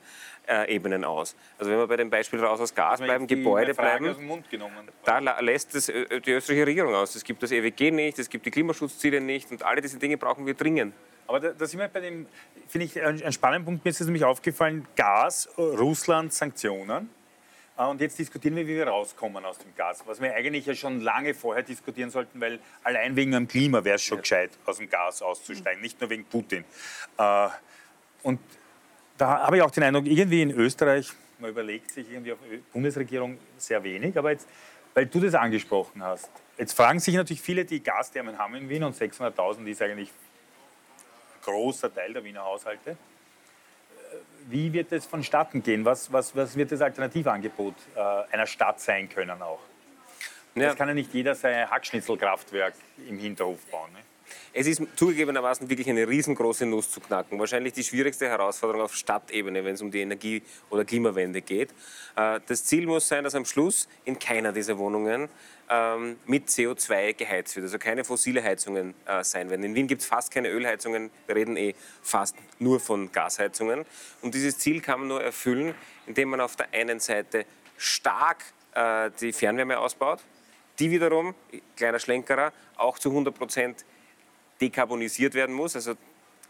äh, 0.48 0.74
Ebenen 0.74 1.04
aus. 1.04 1.36
Also 1.58 1.72
wenn 1.72 1.80
wir 1.80 1.88
bei 1.88 1.98
dem 1.98 2.10
Beispiel 2.10 2.40
raus 2.40 2.60
aus 2.60 2.74
Gas 2.74 3.02
bleiben, 3.02 3.28
Gebäude 3.28 3.74
bleiben, 3.74 4.16
da 5.04 5.40
lässt 5.40 5.76
es 5.76 5.90
äh, 5.90 6.22
die 6.22 6.32
österreichische 6.32 6.68
Regierung 6.68 6.94
aus. 6.94 7.16
Es 7.16 7.24
gibt 7.24 7.42
das 7.42 7.52
EWG 7.52 7.92
nicht, 7.92 8.20
es 8.20 8.30
gibt 8.30 8.46
die 8.46 8.52
Klimaschutzziele 8.52 9.20
nicht 9.20 9.52
und 9.52 9.64
alle 9.64 9.82
diese 9.82 9.98
Dinge 9.98 10.18
brauchen 10.18 10.46
wir 10.46 10.54
dringend. 10.54 10.94
Aber 11.28 11.40
da, 11.40 11.50
da 11.50 11.66
sind 11.66 11.80
wir 11.80 11.88
bei 11.88 12.02
dem, 12.02 12.28
finde 12.68 12.86
ich, 12.86 13.02
ein, 13.02 13.24
ein 13.24 13.34
spannender 13.34 13.66
Punkt. 13.66 13.84
Mir 13.84 13.90
ist 13.90 14.00
es 14.00 14.06
nämlich 14.06 14.24
aufgefallen, 14.24 14.88
Gas, 14.96 15.50
Russland, 15.58 16.32
Sanktionen. 16.32 17.10
Äh, 17.78 17.86
und 17.86 18.02
jetzt 18.02 18.18
diskutieren 18.20 18.56
wir, 18.56 18.68
wie 18.68 18.76
wir 18.76 18.88
rauskommen 18.88 19.44
aus 19.46 19.58
dem 19.58 19.76
Gas. 19.76 20.04
Was 20.06 20.22
wir 20.22 20.34
eigentlich 20.34 20.66
ja 20.66 20.76
schon 20.76 21.02
lange 21.02 21.34
vorher 21.34 21.64
diskutieren 21.64 22.10
sollten, 22.10 22.40
weil 22.40 22.60
allein 22.84 23.16
wegen 23.16 23.32
dem 23.32 23.48
Klima 23.48 23.84
wäre 23.84 23.96
es 23.96 24.04
schon 24.04 24.18
ja. 24.18 24.22
gescheit, 24.22 24.52
aus 24.66 24.78
dem 24.78 24.90
Gas 24.90 25.22
auszusteigen, 25.22 25.82
nicht 25.82 26.00
nur 26.00 26.10
wegen 26.10 26.26
Putin. 26.26 26.64
Äh, 27.18 27.48
und 28.24 28.40
da 29.18 29.40
habe 29.46 29.58
ich 29.58 29.64
auch 29.64 29.72
den 29.72 29.84
Eindruck, 29.84 30.06
irgendwie 30.06 30.42
in 30.42 30.52
Österreich, 30.52 31.12
man 31.40 31.52
überlegt 31.52 31.92
sich 31.92 32.10
irgendwie 32.12 32.34
auf 32.34 32.40
Bundesregierung 32.74 33.38
sehr 33.58 33.84
wenig, 33.84 34.18
aber 34.18 34.32
jetzt, 34.32 34.48
weil 34.94 35.06
du 35.06 35.20
das 35.20 35.36
angesprochen 35.36 36.04
hast, 36.04 36.30
jetzt 36.58 36.74
fragen 36.74 37.00
sich 37.00 37.16
natürlich 37.16 37.42
viele, 37.42 37.66
die 37.66 37.82
Gasthermen 37.82 38.38
haben 38.38 38.56
in 38.56 38.70
Wien 38.70 38.84
und 38.84 38.96
600.000 38.96 39.66
ist 39.68 39.82
eigentlich 39.82 40.10
ein 40.10 41.42
großer 41.44 41.94
Teil 41.94 42.14
der 42.14 42.24
Wiener 42.24 42.44
Haushalte. 42.44 42.98
Wie 44.48 44.72
wird 44.74 44.92
es 44.92 45.06
vonstatten 45.06 45.64
gehen? 45.64 45.86
Was, 45.86 46.12
was, 46.12 46.36
was 46.36 46.56
wird 46.56 46.72
das 46.72 46.82
Alternativangebot 46.82 47.74
äh, 47.96 48.00
einer 48.32 48.46
Stadt 48.46 48.80
sein 48.80 49.10
können 49.10 49.42
auch? 49.42 49.60
Ja. 50.54 50.68
Das 50.68 50.76
kann 50.76 50.88
ja 50.88 50.94
nicht 50.94 51.14
jeder 51.14 51.36
sein 51.36 51.70
Hackschnitzelkraftwerk 51.70 52.76
im 53.08 53.18
Hinterhof 53.18 53.60
bauen. 53.72 53.92
Ne? 53.92 54.00
Es 54.54 54.68
ist 54.68 54.82
zugegebenermaßen 54.96 55.70
wirklich 55.70 55.90
eine 55.90 56.08
riesengroße 56.08 56.66
Nuss 56.66 56.92
zu 56.92 57.00
knacken. 57.00 57.40
Wahrscheinlich 57.40 57.74
die 57.74 57.84
schwierigste 57.84 58.28
Herausforderung 58.28 58.82
auf 58.82 58.96
Stadtebene, 58.96 59.64
wenn 59.66 59.76
es 59.76 59.82
um 59.82 59.92
die 59.92 60.02
Energie- 60.02 60.44
oder 60.70 60.86
Klimawende 60.86 61.42
geht. 61.42 61.72
Äh, 62.16 62.40
das 62.46 62.66
Ziel 62.66 62.86
muss 62.86 63.08
sein, 63.08 63.24
dass 63.24 63.36
am 63.36 63.46
Schluss 63.46 63.88
in 64.06 64.18
keiner 64.20 64.52
dieser 64.52 64.78
Wohnungen 64.78 65.30
ähm, 65.70 66.18
mit 66.26 66.48
CO2 66.48 67.14
geheizt 67.14 67.56
wird, 67.56 67.64
also 67.64 67.78
keine 67.78 68.04
fossile 68.04 68.44
Heizungen 68.44 68.94
äh, 69.06 69.24
sein 69.24 69.50
werden. 69.50 69.64
In 69.64 69.76
Wien 69.76 69.88
gibt 69.88 70.02
es 70.02 70.08
fast 70.08 70.32
keine 70.32 70.50
Ölheizungen, 70.50 71.10
wir 71.28 71.36
reden 71.36 71.58
eh 71.58 71.76
fast 72.02 72.36
nur 72.60 72.80
von 72.80 73.12
Gasheizungen. 73.12 73.86
Und 74.22 74.36
dieses 74.36 74.58
Ziel 74.58 74.82
kann 74.82 75.00
man 75.00 75.10
nur 75.10 75.24
erfüllen, 75.24 75.74
indem 76.06 76.30
man 76.30 76.42
auf 76.42 76.56
der 76.56 76.68
einen 76.74 77.00
Seite 77.00 77.46
stark 77.78 78.44
äh, 78.74 79.10
die 79.20 79.34
Fernwärme 79.34 79.80
ausbaut, 79.80 80.20
die 80.80 80.92
wiederum, 80.92 81.34
kleiner 81.76 82.00
Schlenkerer, 82.00 82.52
auch 82.76 83.00
zu 83.00 83.10
100 83.10 83.34
Prozent 83.34 83.86
dekarbonisiert 84.60 85.34
werden 85.34 85.54
muss, 85.56 85.76
also 85.76 85.96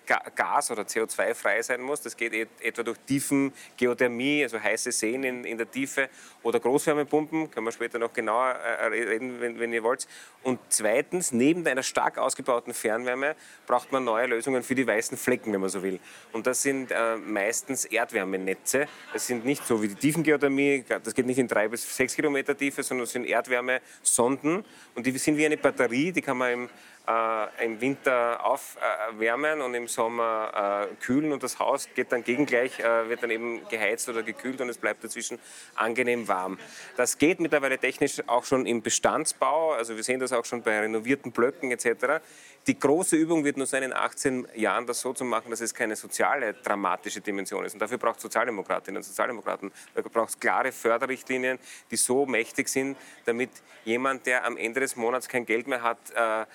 Gas- 0.05 0.71
oder 0.71 0.83
CO2-frei 0.83 1.61
sein 1.61 1.81
muss. 1.81 2.01
Das 2.01 2.15
geht 2.15 2.33
etwa 2.61 2.83
durch 2.83 2.97
Tiefengeothermie, 3.05 4.43
also 4.43 4.61
heiße 4.61 4.91
Seen 4.91 5.23
in, 5.23 5.43
in, 5.43 5.57
der 5.57 5.69
Tiefe 5.69 6.09
oder 6.43 6.59
Großwärmepumpen, 6.59 7.51
können 7.51 7.65
wir 7.65 7.71
später 7.71 7.99
noch 7.99 8.13
genauer 8.13 8.51
äh, 8.51 8.85
reden, 8.87 9.39
wenn, 9.41 9.59
wenn, 9.59 9.73
ihr 9.73 9.83
wollt. 9.83 10.07
Und 10.43 10.59
zweitens, 10.69 11.31
neben 11.31 11.65
einer 11.67 11.83
stark 11.83 12.17
ausgebauten 12.17 12.73
Fernwärme 12.73 13.35
braucht 13.65 13.91
man 13.91 14.03
neue 14.03 14.27
Lösungen 14.27 14.63
für 14.63 14.75
die 14.75 14.85
weißen 14.85 15.17
Flecken, 15.17 15.53
wenn 15.53 15.61
man 15.61 15.69
so 15.69 15.81
will. 15.81 15.99
Und 16.31 16.47
das 16.47 16.61
sind 16.61 16.91
äh, 16.91 17.17
meistens 17.17 17.85
Erdwärmenetze. 17.85 18.87
Das 19.13 19.27
sind 19.27 19.45
nicht 19.45 19.65
so 19.65 19.81
wie 19.81 19.87
die 19.87 19.95
Tiefengeothermie, 19.95 20.85
das 20.87 21.13
geht 21.13 21.25
nicht 21.25 21.39
in 21.39 21.47
drei 21.47 21.67
bis 21.67 21.95
sechs 21.95 22.15
Kilometer 22.15 22.55
Tiefe, 22.55 22.83
sondern 22.83 23.05
das 23.05 23.13
sind 23.13 23.25
Erdwärmesonden 23.25 24.63
und 24.93 25.05
die 25.05 25.17
sind 25.17 25.37
wie 25.37 25.45
eine 25.45 25.57
Batterie, 25.57 26.11
die 26.11 26.21
kann 26.21 26.37
man 26.37 26.51
im 26.51 26.69
äh, 27.07 27.65
im 27.65 27.81
Winter 27.81 28.45
aufwärmen 28.45 29.61
und 29.61 29.73
im 29.73 29.87
Sommer 29.87 30.87
äh, 30.91 30.95
kühlen 31.03 31.31
und 31.31 31.43
das 31.43 31.59
Haus 31.59 31.87
geht 31.95 32.11
dann 32.11 32.23
gegengleich, 32.23 32.79
äh, 32.79 33.09
wird 33.09 33.23
dann 33.23 33.31
eben 33.31 33.67
geheizt 33.69 34.09
oder 34.09 34.23
gekühlt 34.23 34.61
und 34.61 34.69
es 34.69 34.77
bleibt 34.77 35.03
dazwischen 35.03 35.39
angenehm 35.75 36.27
warm. 36.27 36.57
Das 36.97 37.17
geht 37.17 37.39
mittlerweile 37.39 37.77
technisch 37.77 38.21
auch 38.27 38.45
schon 38.45 38.65
im 38.65 38.81
Bestandsbau, 38.81 39.73
also 39.73 39.95
wir 39.95 40.03
sehen 40.03 40.19
das 40.19 40.33
auch 40.33 40.45
schon 40.45 40.61
bei 40.61 40.79
renovierten 40.79 41.31
Blöcken 41.31 41.71
etc. 41.71 42.21
Die 42.67 42.79
große 42.79 43.15
Übung 43.15 43.43
wird 43.43 43.57
nur 43.57 43.67
sein, 43.67 43.83
in 43.83 43.93
18 43.93 44.47
Jahren 44.55 44.87
das 44.87 44.99
so 45.01 45.13
zu 45.13 45.23
machen, 45.23 45.51
dass 45.51 45.61
es 45.61 45.75
keine 45.75 45.95
soziale, 45.95 46.55
dramatische 46.55 47.21
Dimension 47.21 47.63
ist. 47.63 47.73
Und 47.73 47.79
dafür 47.79 47.99
braucht 47.99 48.17
es 48.17 48.23
Sozialdemokratinnen 48.23 48.97
und 48.97 49.03
Sozialdemokraten. 49.03 49.71
Da 49.93 50.01
braucht 50.01 50.29
es 50.29 50.39
klare 50.39 50.71
Förderrichtlinien, 50.71 51.59
die 51.91 51.95
so 51.95 52.25
mächtig 52.25 52.67
sind, 52.69 52.97
damit 53.25 53.51
jemand, 53.83 54.25
der 54.25 54.45
am 54.45 54.57
Ende 54.57 54.79
des 54.79 54.95
Monats 54.95 55.29
kein 55.29 55.45
Geld 55.45 55.67
mehr 55.67 55.83
hat, 55.83 55.99
äh, 56.15 56.45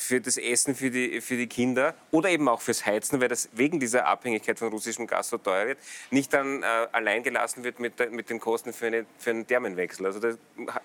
für 0.00 0.20
das 0.20 0.36
Essen 0.36 0.74
für 0.74 0.90
die, 0.90 1.20
für 1.20 1.36
die 1.36 1.46
Kinder 1.46 1.94
oder 2.10 2.30
eben 2.30 2.48
auch 2.48 2.60
fürs 2.60 2.86
Heizen, 2.86 3.20
weil 3.20 3.28
das 3.28 3.48
wegen 3.52 3.80
dieser 3.80 4.06
Abhängigkeit 4.06 4.58
von 4.58 4.68
russischem 4.68 5.06
Gas 5.06 5.28
so 5.28 5.38
teuer 5.38 5.66
wird, 5.66 5.78
nicht 6.10 6.32
dann 6.32 6.62
äh, 6.62 6.66
allein 6.92 7.22
gelassen 7.22 7.64
wird 7.64 7.80
mit, 7.80 8.12
mit 8.12 8.30
den 8.30 8.40
Kosten 8.40 8.72
für, 8.72 8.86
eine, 8.86 9.06
für 9.18 9.30
einen 9.30 9.46
Thermenwechsel. 9.46 10.06
Also 10.06 10.20
da 10.20 10.34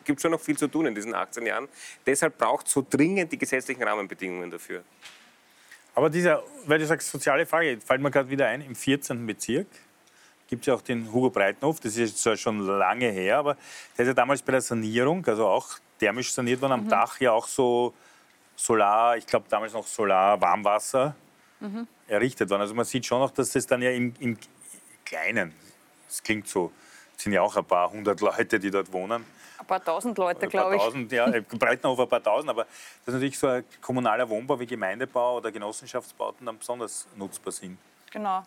gibt 0.04 0.22
schon 0.22 0.32
noch 0.32 0.42
viel 0.42 0.58
zu 0.58 0.68
tun 0.68 0.86
in 0.86 0.96
diesen 0.96 1.14
18 1.14 1.46
Jahren. 1.46 1.68
Deshalb 2.06 2.38
braucht 2.38 2.68
es 2.68 2.74
so 2.74 2.86
dringend 2.88 3.32
die 3.32 3.38
gesetzlichen 3.38 3.84
Rahmenbedingungen 3.84 4.50
dafür. 4.50 4.84
Aber 5.96 6.10
dieser, 6.10 6.44
weil 6.66 6.80
du 6.80 6.86
sagst, 6.86 7.10
soziale 7.10 7.46
Frage, 7.46 7.80
fällt 7.80 8.02
mir 8.02 8.10
gerade 8.10 8.30
wieder 8.30 8.48
ein, 8.48 8.62
im 8.62 8.76
14. 8.76 9.26
Bezirk 9.26 9.68
gibt 10.50 10.62
es 10.64 10.68
ja 10.68 10.76
auch 10.76 10.82
den 10.82 11.12
Hugo 11.12 11.30
Breitenhof, 11.32 11.80
das 11.80 11.98
ist 11.98 12.22
zwar 12.22 12.38
schon 12.38 12.60
lange 12.60 13.10
her, 13.10 13.38
aber 13.38 13.58
der 13.98 14.04
ist 14.04 14.08
ja 14.10 14.14
damals 14.14 14.42
bei 14.42 14.52
der 14.52 14.62
Sanierung, 14.62 15.26
also 15.26 15.48
auch 15.48 15.80
thermisch 16.00 16.32
saniert 16.32 16.62
worden, 16.62 16.74
am 16.74 16.84
mhm. 16.84 16.90
Dach 16.90 17.20
ja 17.20 17.32
auch 17.32 17.48
so 17.48 17.94
Solar, 18.64 19.18
ich 19.18 19.28
glaube 19.28 19.46
damals 19.50 19.74
noch 19.74 19.86
Solar, 19.86 20.40
Warmwasser 20.40 21.14
mhm. 21.60 21.86
errichtet 22.08 22.50
worden. 22.50 22.62
Also 22.62 22.74
man 22.74 22.86
sieht 22.86 23.06
schon 23.06 23.20
noch, 23.20 23.32
dass 23.32 23.52
das 23.52 23.68
dann 23.68 23.82
ja 23.82 23.92
im, 23.92 24.14
im 24.22 24.38
Kleinen, 25.04 25.54
es 26.08 26.24
klingt 26.24 26.48
so, 26.48 26.72
es 27.18 27.24
sind 27.24 27.34
ja 27.34 27.42
auch 27.42 27.58
ein 27.58 27.66
paar 27.66 27.92
hundert 27.92 28.22
Leute, 28.22 28.58
die 28.62 28.72
dort 28.72 28.94
wohnen. 28.94 29.26
Ein 29.58 29.66
paar 29.66 29.84
tausend 29.84 30.18
Leute, 30.18 30.48
glaube 30.48 30.78
ich. 30.78 30.82
Tausend, 30.82 31.12
ja, 31.12 31.30
Breitenhof 31.60 32.00
ein 32.00 32.08
paar 32.08 32.24
tausend, 32.24 32.50
aber 32.50 32.66
dass 33.06 33.14
natürlich 33.14 33.38
so 33.38 33.48
ein 33.48 33.66
kommunaler 33.82 34.30
Wohnbau 34.30 34.58
wie 34.58 34.66
Gemeindebau 34.66 35.38
oder 35.38 35.52
Genossenschaftsbauten 35.52 36.46
dann 36.46 36.58
besonders 36.58 37.06
nutzbar 37.18 37.52
sind. 37.52 37.78
Genau. 38.12 38.44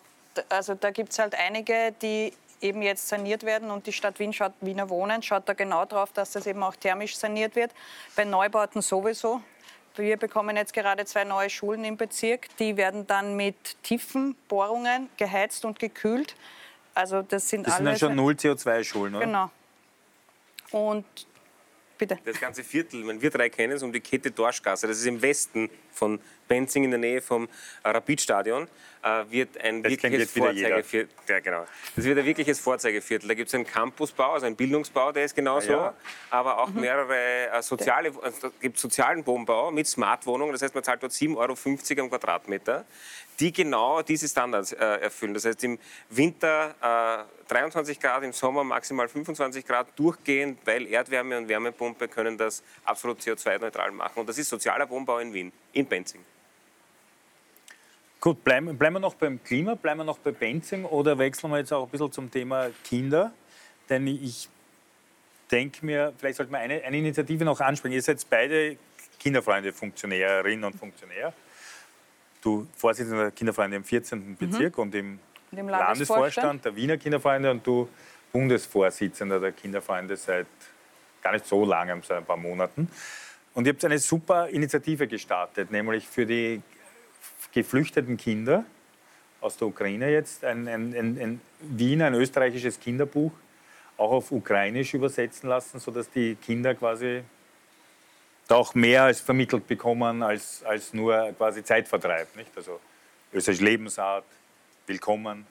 Also 0.48 0.74
da 0.74 0.92
gibt 0.92 1.12
es 1.12 1.18
halt 1.18 1.34
einige, 1.34 1.92
die 2.00 2.32
eben 2.62 2.80
jetzt 2.80 3.06
saniert 3.06 3.42
werden 3.42 3.70
und 3.70 3.86
die 3.86 3.92
Stadt 3.92 4.18
Wien 4.18 4.32
schaut, 4.32 4.52
Wiener 4.62 4.88
Wohnen 4.88 5.22
schaut 5.22 5.46
da 5.46 5.52
genau 5.52 5.84
drauf, 5.84 6.12
dass 6.12 6.32
das 6.32 6.46
eben 6.46 6.62
auch 6.62 6.74
thermisch 6.74 7.18
saniert 7.18 7.54
wird. 7.54 7.72
Bei 8.14 8.24
Neubauten 8.24 8.80
sowieso. 8.80 9.42
Wir 9.96 10.16
bekommen 10.16 10.56
jetzt 10.56 10.72
gerade 10.72 11.04
zwei 11.04 11.24
neue 11.24 11.50
Schulen 11.50 11.84
im 11.84 11.96
Bezirk. 11.96 12.48
Die 12.58 12.76
werden 12.76 13.06
dann 13.06 13.36
mit 13.36 13.82
Tiefenbohrungen 13.82 15.08
geheizt 15.16 15.64
und 15.64 15.78
gekühlt. 15.78 16.34
Also 16.94 17.22
das 17.22 17.48
sind 17.48 17.66
das 17.66 17.76
sind 17.76 17.86
dann 17.86 17.98
schon 17.98 18.14
null 18.14 18.34
CO2-Schulen, 18.34 19.14
oder? 19.14 19.24
Genau. 19.26 19.50
Und 20.70 21.04
bitte. 21.98 22.18
Das 22.24 22.40
ganze 22.40 22.64
Viertel, 22.64 23.06
wenn 23.06 23.20
wir 23.20 23.30
drei 23.30 23.48
kennen 23.48 23.72
es 23.72 23.82
um 23.82 23.92
die 23.92 24.00
Kette 24.00 24.30
Dorschgasse, 24.30 24.86
das 24.86 24.98
ist 24.98 25.06
im 25.06 25.20
Westen 25.22 25.70
von 25.92 26.20
Benzing 26.48 26.84
in 26.84 26.90
der 26.90 27.00
Nähe 27.00 27.20
vom 27.20 27.48
Rapidstadion 27.84 28.68
äh, 29.02 29.24
wird 29.30 29.58
ein 29.60 29.82
das 29.82 29.90
wirkliches 29.90 30.30
Vorzeigeviertel. 30.30 31.08
Ja, 31.28 31.40
genau. 31.40 31.64
Das 31.94 32.04
wird 32.04 32.18
ein 32.18 32.24
wirkliches 32.24 32.60
Vorzeigeviertel. 32.60 33.28
Da 33.28 33.34
gibt 33.34 33.48
es 33.48 33.54
einen 33.54 33.66
Campusbau, 33.66 34.32
also 34.32 34.46
einen 34.46 34.56
Bildungsbau, 34.56 35.12
der 35.12 35.24
ist 35.24 35.34
genauso, 35.34 35.72
ja, 35.72 35.76
ja. 35.76 35.94
aber 36.30 36.58
auch 36.58 36.68
mhm. 36.68 36.80
mehrere 36.80 37.50
äh, 37.50 37.62
soziale, 37.62 38.12
also, 38.22 38.50
gibt 38.60 38.78
sozialen 38.78 39.26
Wohnbau 39.26 39.70
mit 39.70 39.86
Smartwohnungen. 39.86 40.52
Das 40.52 40.62
heißt, 40.62 40.74
man 40.74 40.84
zahlt 40.84 41.02
dort 41.02 41.12
7,50 41.12 41.36
Euro 41.96 42.02
am 42.02 42.10
Quadratmeter, 42.10 42.84
die 43.38 43.52
genau 43.52 44.02
diese 44.02 44.28
Standards 44.28 44.72
äh, 44.72 44.84
erfüllen. 44.84 45.34
Das 45.34 45.44
heißt, 45.44 45.62
im 45.64 45.78
Winter 46.10 47.26
23 47.48 47.96
äh, 47.96 48.00
Grad, 48.00 48.22
im 48.22 48.32
Sommer 48.32 48.64
maximal 48.64 49.08
25 49.08 49.66
Grad 49.66 49.88
durchgehend, 49.96 50.60
weil 50.64 50.86
Erdwärme 50.86 51.38
und 51.38 51.48
Wärmepumpe 51.48 52.08
können 52.08 52.38
das 52.38 52.62
absolut 52.84 53.20
CO2-neutral 53.20 53.90
machen. 53.92 54.20
Und 54.20 54.28
das 54.28 54.38
ist 54.38 54.48
sozialer 54.48 54.88
Wohnbau 54.88 55.18
in 55.18 55.32
Wien, 55.32 55.52
in 55.72 55.86
Benzing. 55.86 56.24
Gut, 58.20 58.42
bleiben, 58.42 58.76
bleiben 58.76 58.96
wir 58.96 59.00
noch 59.00 59.14
beim 59.14 59.42
Klima, 59.44 59.74
bleiben 59.74 60.00
wir 60.00 60.04
noch 60.04 60.18
bei 60.18 60.32
Benzing 60.32 60.84
oder 60.84 61.18
wechseln 61.18 61.50
wir 61.50 61.58
jetzt 61.58 61.72
auch 61.72 61.84
ein 61.84 61.90
bisschen 61.90 62.10
zum 62.12 62.30
Thema 62.30 62.70
Kinder? 62.82 63.32
Denn 63.88 64.06
ich 64.06 64.48
denke 65.50 65.84
mir, 65.84 66.12
vielleicht 66.18 66.38
sollte 66.38 66.50
man 66.50 66.62
eine, 66.62 66.82
eine 66.82 66.98
Initiative 66.98 67.44
noch 67.44 67.60
ansprechen. 67.60 67.92
Ihr 67.92 68.02
seid 68.02 68.24
beide 68.28 68.78
Kinderfreunde, 69.20 69.72
Funktionärinnen 69.72 70.64
und 70.64 70.74
Funktionär. 70.74 71.32
Du 72.46 72.64
Vorsitzender 72.76 73.24
der 73.24 73.32
Kinderfreunde 73.32 73.76
im 73.76 73.82
14. 73.82 74.18
Mhm. 74.20 74.36
Bezirk 74.36 74.78
und 74.78 74.94
im, 74.94 75.18
und 75.50 75.66
Landesvorstand 75.68 76.64
der 76.64 76.76
Wiener 76.76 76.96
Kinderfreunde 76.96 77.50
und 77.50 77.66
du 77.66 77.88
Bundesvorsitzender 78.30 79.40
der 79.40 79.50
Kinderfreunde 79.50 80.16
seit 80.16 80.46
gar 81.24 81.32
nicht 81.32 81.44
so 81.44 81.64
lange, 81.64 82.00
seit 82.06 82.18
ein 82.18 82.24
paar 82.24 82.36
Monaten. 82.36 82.88
Und 83.52 83.66
ihr 83.66 83.72
habt 83.72 83.84
eine 83.84 83.98
super 83.98 84.48
Initiative 84.48 85.08
gestartet, 85.08 85.72
nämlich 85.72 86.06
für 86.06 86.24
die 86.24 86.62
geflüchteten 87.50 88.16
Kinder 88.16 88.64
aus 89.40 89.56
der 89.56 89.66
Ukraine 89.66 90.12
jetzt, 90.12 90.44
ein, 90.44 90.68
ein, 90.68 90.94
ein, 90.94 91.18
ein 91.18 91.40
Wien, 91.62 92.00
ein 92.00 92.14
österreichisches 92.14 92.78
Kinderbuch, 92.78 93.32
auch 93.96 94.12
auf 94.12 94.30
Ukrainisch 94.30 94.94
übersetzen 94.94 95.48
lassen, 95.48 95.80
sodass 95.80 96.08
die 96.10 96.36
Kinder 96.36 96.76
quasi 96.76 97.24
da 98.48 98.54
auch 98.56 98.74
mehr 98.74 99.04
als 99.04 99.20
vermittelt 99.20 99.66
bekommen 99.66 100.22
als, 100.22 100.62
als 100.64 100.92
nur 100.94 101.32
quasi 101.36 101.64
Zeitvertreib. 101.64 102.34
Nicht? 102.36 102.50
Also 102.56 102.80
österreichische 103.32 103.64
Lebensart, 103.64 104.24
willkommen. 104.86 105.46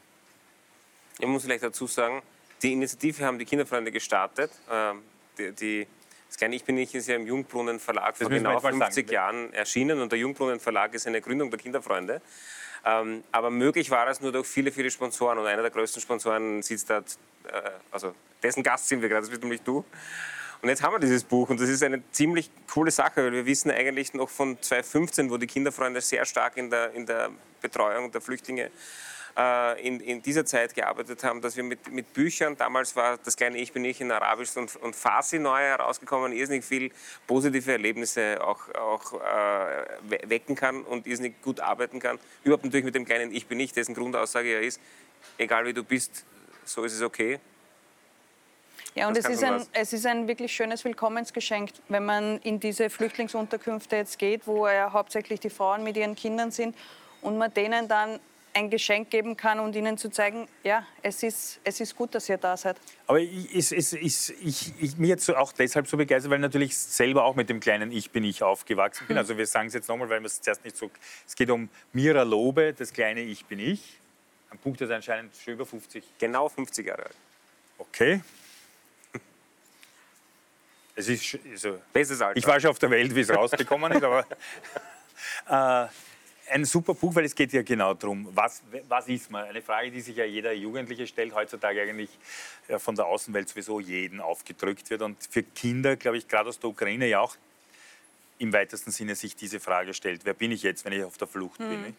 Ich 1.19 1.27
muss 1.27 1.43
vielleicht 1.43 1.63
dazu 1.63 1.87
sagen, 1.87 2.21
die 2.61 2.73
Initiative 2.73 3.25
haben 3.25 3.39
die 3.39 3.45
Kinderfreunde 3.45 3.91
gestartet. 3.91 4.51
Ähm, 4.71 5.01
die, 5.37 5.51
die 5.51 5.87
das 6.27 6.37
kleine 6.37 6.55
Ich 6.55 6.63
bin 6.63 6.75
nicht 6.75 6.93
ist 6.95 7.07
ja 7.07 7.15
im 7.15 7.27
Jungbrunnen 7.27 7.79
Verlag 7.79 8.17
vor 8.17 8.29
genau 8.29 8.59
50 8.59 9.09
Jahren 9.11 9.53
erschienen 9.53 10.01
und 10.01 10.11
der 10.11 10.19
Jungbrunnen 10.19 10.59
Verlag 10.59 10.93
ist 10.93 11.07
eine 11.07 11.21
Gründung 11.21 11.49
der 11.49 11.59
Kinderfreunde. 11.59 12.21
Ähm, 12.83 13.23
aber 13.31 13.49
möglich 13.49 13.89
war 13.89 14.07
es 14.07 14.21
nur 14.21 14.31
durch 14.31 14.47
viele, 14.47 14.71
viele 14.71 14.91
Sponsoren 14.91 15.37
und 15.37 15.47
einer 15.47 15.61
der 15.61 15.71
größten 15.71 16.01
Sponsoren 16.01 16.61
sitzt 16.61 16.89
da, 16.89 16.99
äh, 16.99 17.03
also 17.91 18.13
dessen 18.43 18.63
Gast 18.63 18.87
sind 18.87 19.01
wir 19.01 19.09
gerade, 19.09 19.21
das 19.21 19.29
bist 19.29 19.41
nämlich 19.41 19.61
du. 19.61 19.83
Und 20.65 20.69
jetzt 20.69 20.81
haben 20.81 20.95
wir 20.95 20.99
dieses 20.99 21.23
Buch 21.23 21.51
und 21.51 21.61
das 21.61 21.69
ist 21.69 21.83
eine 21.83 22.01
ziemlich 22.09 22.49
coole 22.67 22.89
Sache, 22.89 23.17
weil 23.17 23.31
wir 23.31 23.45
wissen 23.45 23.69
eigentlich 23.69 24.15
noch 24.15 24.29
von 24.29 24.59
2015, 24.59 25.29
wo 25.29 25.37
die 25.37 25.45
Kinderfreunde 25.45 26.01
sehr 26.01 26.25
stark 26.25 26.57
in 26.57 26.71
der, 26.71 26.91
in 26.93 27.05
der 27.05 27.29
Betreuung 27.61 28.11
der 28.11 28.19
Flüchtlinge 28.19 28.71
äh, 29.37 29.87
in, 29.87 29.99
in, 29.99 30.23
dieser 30.23 30.43
Zeit 30.43 30.73
gearbeitet 30.73 31.23
haben, 31.23 31.39
dass 31.39 31.55
wir 31.55 31.61
mit, 31.61 31.91
mit, 31.91 32.11
Büchern, 32.13 32.57
damals 32.57 32.95
war 32.95 33.19
das 33.23 33.37
kleine 33.37 33.59
Ich 33.59 33.73
bin 33.73 33.85
ich 33.85 34.01
in 34.01 34.11
Arabisch 34.11 34.57
und, 34.57 34.75
und 34.77 34.95
Farsi 34.95 35.37
neu 35.37 35.59
herausgekommen, 35.59 36.33
irrsinnig 36.33 36.65
viel 36.65 36.91
positive 37.27 37.71
Erlebnisse 37.71 38.43
auch, 38.43 38.67
auch 38.73 39.21
äh, 39.21 40.29
wecken 40.31 40.55
kann 40.55 40.81
und 40.81 41.05
irrsinnig 41.05 41.43
gut 41.43 41.59
arbeiten 41.59 41.99
kann. 41.99 42.17
Überhaupt 42.43 42.65
natürlich 42.65 42.85
mit 42.85 42.95
dem 42.95 43.05
kleinen 43.05 43.31
Ich 43.31 43.45
bin 43.45 43.59
ich, 43.59 43.71
dessen 43.71 43.93
Grundaussage 43.93 44.51
ja 44.51 44.61
ist, 44.61 44.81
egal 45.37 45.67
wie 45.67 45.73
du 45.73 45.83
bist, 45.83 46.25
so 46.63 46.83
ist 46.83 46.93
es 46.93 47.03
okay. 47.03 47.39
Ja, 48.95 49.09
und 49.09 49.17
es 49.17 49.27
ist, 49.27 49.43
ein, 49.43 49.61
es 49.73 49.91
ist 49.91 50.05
ein 50.05 50.25
wirklich 50.29 50.53
schönes 50.53 50.85
Willkommensgeschenk, 50.85 51.71
wenn 51.89 52.05
man 52.05 52.37
in 52.39 52.61
diese 52.61 52.89
Flüchtlingsunterkünfte 52.89 53.97
jetzt 53.97 54.17
geht, 54.17 54.47
wo 54.47 54.67
ja 54.67 54.93
hauptsächlich 54.93 55.41
die 55.41 55.49
Frauen 55.49 55.83
mit 55.83 55.97
ihren 55.97 56.15
Kindern 56.15 56.51
sind 56.51 56.77
und 57.21 57.37
man 57.37 57.53
denen 57.53 57.89
dann 57.89 58.21
ein 58.53 58.69
Geschenk 58.69 59.09
geben 59.09 59.35
kann 59.35 59.59
und 59.59 59.75
ihnen 59.75 59.97
zu 59.97 60.09
zeigen, 60.09 60.47
ja, 60.63 60.87
es 61.03 61.23
ist, 61.23 61.59
es 61.65 61.81
ist 61.81 61.93
gut, 61.93 62.15
dass 62.15 62.29
ihr 62.29 62.37
da 62.37 62.55
seid. 62.55 62.77
Aber 63.05 63.19
ich, 63.19 63.53
ich, 63.53 63.93
ich, 63.93 64.33
ich, 64.41 64.73
ich 64.79 64.97
mir 64.97 65.07
jetzt 65.07 65.29
auch 65.29 65.51
deshalb 65.51 65.87
so 65.87 65.97
begeistert, 65.97 66.31
weil 66.31 66.39
natürlich 66.39 66.77
selber 66.77 67.25
auch 67.25 67.35
mit 67.35 67.49
dem 67.49 67.59
kleinen 67.59 67.91
Ich 67.91 68.11
bin 68.11 68.23
ich 68.23 68.43
aufgewachsen 68.43 69.07
bin. 69.07 69.17
Hm. 69.17 69.21
Also 69.21 69.37
wir 69.37 69.45
sagen 69.45 69.67
es 69.67 69.73
jetzt 69.73 69.89
nochmal, 69.89 70.09
weil 70.09 70.21
wir 70.21 70.27
es 70.27 70.39
zuerst 70.39 70.63
nicht 70.63 70.77
so... 70.77 70.89
Es 71.27 71.35
geht 71.35 71.49
um 71.49 71.67
Mira 71.91 72.23
Lobe, 72.23 72.73
das 72.73 72.93
kleine 72.93 73.19
Ich 73.23 73.43
bin 73.45 73.59
ich. 73.59 73.99
Ein 74.51 74.57
Punkt 74.57 74.79
ist 74.79 74.89
anscheinend 74.89 75.35
schon 75.35 75.55
über 75.55 75.65
50. 75.65 76.01
Genau 76.17 76.47
50 76.47 76.87
Jahre 76.87 77.03
alt. 77.03 77.15
Okay. 77.77 78.21
Es 80.95 81.09
ist 81.09 81.37
also, 81.51 81.79
Bestes 81.91 82.21
Alter. 82.21 82.37
Ich 82.37 82.47
war 82.47 82.59
schon 82.59 82.69
auf 82.69 82.79
der 82.79 82.89
Welt, 82.89 83.13
wie 83.13 83.19
es 83.19 83.29
rausgekommen 83.29 83.91
ist, 83.91 84.03
aber 84.03 84.25
äh, 85.87 85.89
ein 86.51 86.65
super 86.65 86.93
Buch, 86.93 87.13
weil 87.15 87.25
es 87.25 87.35
geht 87.35 87.51
ja 87.53 87.63
genau 87.63 87.93
darum, 87.93 88.27
was, 88.31 88.61
was 88.87 89.07
ist 89.07 89.31
man? 89.31 89.45
Eine 89.45 89.61
Frage, 89.61 89.91
die 89.91 90.01
sich 90.01 90.15
ja 90.15 90.25
jeder 90.25 90.53
Jugendliche 90.53 91.07
stellt, 91.07 91.33
heutzutage 91.33 91.81
eigentlich 91.81 92.09
von 92.77 92.95
der 92.95 93.05
Außenwelt 93.05 93.49
sowieso 93.49 93.79
jeden 93.79 94.21
aufgedrückt 94.21 94.89
wird. 94.89 95.01
Und 95.01 95.17
für 95.29 95.43
Kinder, 95.43 95.95
glaube 95.95 96.17
ich, 96.17 96.27
gerade 96.27 96.49
aus 96.49 96.59
der 96.59 96.69
Ukraine 96.69 97.07
ja 97.07 97.19
auch 97.19 97.35
im 98.37 98.53
weitesten 98.53 98.91
Sinne 98.91 99.15
sich 99.15 99.35
diese 99.35 99.59
Frage 99.59 99.93
stellt, 99.93 100.21
wer 100.25 100.33
bin 100.33 100.51
ich 100.51 100.63
jetzt, 100.63 100.85
wenn 100.85 100.93
ich 100.93 101.03
auf 101.03 101.17
der 101.17 101.27
Flucht 101.27 101.59
mhm. 101.59 101.69
bin? 101.69 101.81
Nicht? 101.81 101.97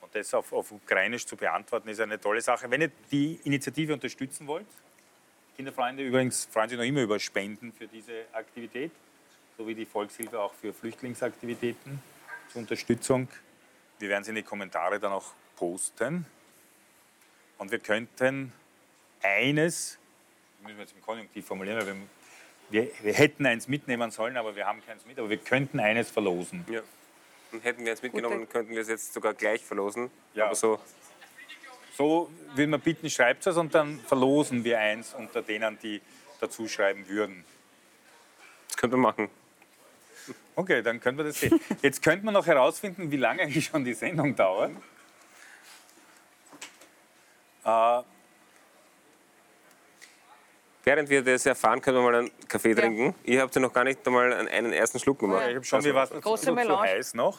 Und 0.00 0.14
das 0.14 0.34
auf, 0.34 0.52
auf 0.52 0.70
Ukrainisch 0.72 1.26
zu 1.26 1.36
beantworten, 1.36 1.88
ist 1.88 2.00
eine 2.00 2.20
tolle 2.20 2.40
Sache. 2.40 2.70
Wenn 2.70 2.82
ihr 2.82 2.92
die 3.10 3.40
Initiative 3.44 3.94
unterstützen 3.94 4.46
wollt, 4.46 4.66
Kinderfreunde 5.56 6.02
übrigens 6.02 6.48
freuen 6.50 6.68
sich 6.68 6.78
noch 6.78 6.84
immer 6.84 7.02
über 7.02 7.18
Spenden 7.18 7.72
für 7.72 7.86
diese 7.86 8.24
Aktivität 8.32 8.90
sowie 9.56 9.74
die 9.74 9.86
Volkshilfe 9.86 10.40
auch 10.40 10.52
für 10.54 10.72
Flüchtlingsaktivitäten 10.72 12.02
zur 12.50 12.60
Unterstützung. 12.62 13.28
Wir 13.98 14.08
werden 14.08 14.24
sie 14.24 14.30
in 14.30 14.36
die 14.36 14.42
Kommentare 14.42 14.98
dann 14.98 15.12
auch 15.12 15.32
posten. 15.56 16.26
Und 17.58 17.70
wir 17.70 17.78
könnten 17.78 18.52
eines, 19.22 19.98
das 20.56 20.62
müssen 20.62 20.76
wir 20.76 20.84
jetzt 20.84 20.94
im 20.94 21.02
Konjunktiv 21.02 21.46
formulieren, 21.46 21.78
weil 21.78 21.86
wir, 21.86 21.96
wir, 22.70 22.90
wir, 23.02 23.14
hätten 23.14 23.46
eins 23.46 23.68
mitnehmen 23.68 24.10
sollen, 24.10 24.36
aber 24.36 24.56
wir 24.56 24.66
haben 24.66 24.84
keins 24.84 25.06
mit, 25.06 25.18
aber 25.18 25.30
wir 25.30 25.36
könnten 25.36 25.78
eins 25.78 26.10
verlosen. 26.10 26.64
Ja. 26.68 26.80
Und 27.52 27.62
hätten 27.62 27.84
wir 27.84 27.92
eins 27.92 28.02
mitgenommen, 28.02 28.40
Gute. 28.40 28.50
könnten 28.50 28.72
wir 28.72 28.82
es 28.82 28.88
jetzt 28.88 29.14
sogar 29.14 29.34
gleich 29.34 29.64
verlosen. 29.64 30.10
Ja. 30.34 30.46
Aber 30.46 30.56
so 30.56 30.80
so 31.96 32.30
würden 32.54 32.70
wir 32.70 32.78
bitten, 32.78 33.08
schreibt 33.08 33.46
es 33.46 33.56
und 33.56 33.74
dann 33.74 34.00
verlosen 34.00 34.64
wir 34.64 34.78
eins 34.78 35.14
unter 35.14 35.42
denen, 35.42 35.78
die 35.78 36.00
dazu 36.40 36.68
schreiben 36.68 37.08
würden. 37.08 37.44
Das 38.68 38.76
könnte 38.76 38.96
man 38.96 39.14
machen. 39.14 39.30
Okay, 40.56 40.82
dann 40.82 41.00
können 41.00 41.18
wir 41.18 41.24
das 41.24 41.40
sehen. 41.40 41.60
Jetzt 41.82 42.02
könnte 42.02 42.24
man 42.24 42.34
noch 42.34 42.46
herausfinden, 42.46 43.10
wie 43.10 43.16
lange 43.16 43.50
schon 43.60 43.84
die 43.84 43.94
Sendung 43.94 44.34
dauert. 44.34 44.72
Äh, 47.64 48.02
Während 50.84 51.08
wir 51.08 51.24
das 51.24 51.46
erfahren, 51.46 51.80
können 51.80 51.96
wir 51.96 52.02
mal 52.02 52.14
einen 52.14 52.30
Kaffee 52.46 52.70
ja. 52.70 52.76
trinken. 52.76 53.14
Ihr 53.24 53.40
habt 53.40 53.54
ja 53.54 53.60
noch 53.60 53.72
gar 53.72 53.84
nicht 53.84 54.06
einmal 54.06 54.32
einen 54.32 54.72
ersten 54.72 54.98
Schluck 54.98 55.18
gemacht. 55.18 55.40
Ja, 55.40 55.48
ich 55.48 55.56
habe 55.56 55.64
schon, 55.64 55.76
also, 55.78 55.88
wie 55.88 55.94
war 55.94 56.04
es 56.04 56.20
Große 56.20 56.54
zu 56.54 56.80
heiß 56.80 57.14
noch? 57.14 57.38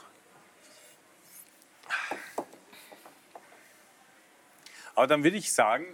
Aber 4.96 5.08
dann 5.08 5.24
würde 5.26 5.36
ich 5.36 5.52
sagen, 5.52 5.86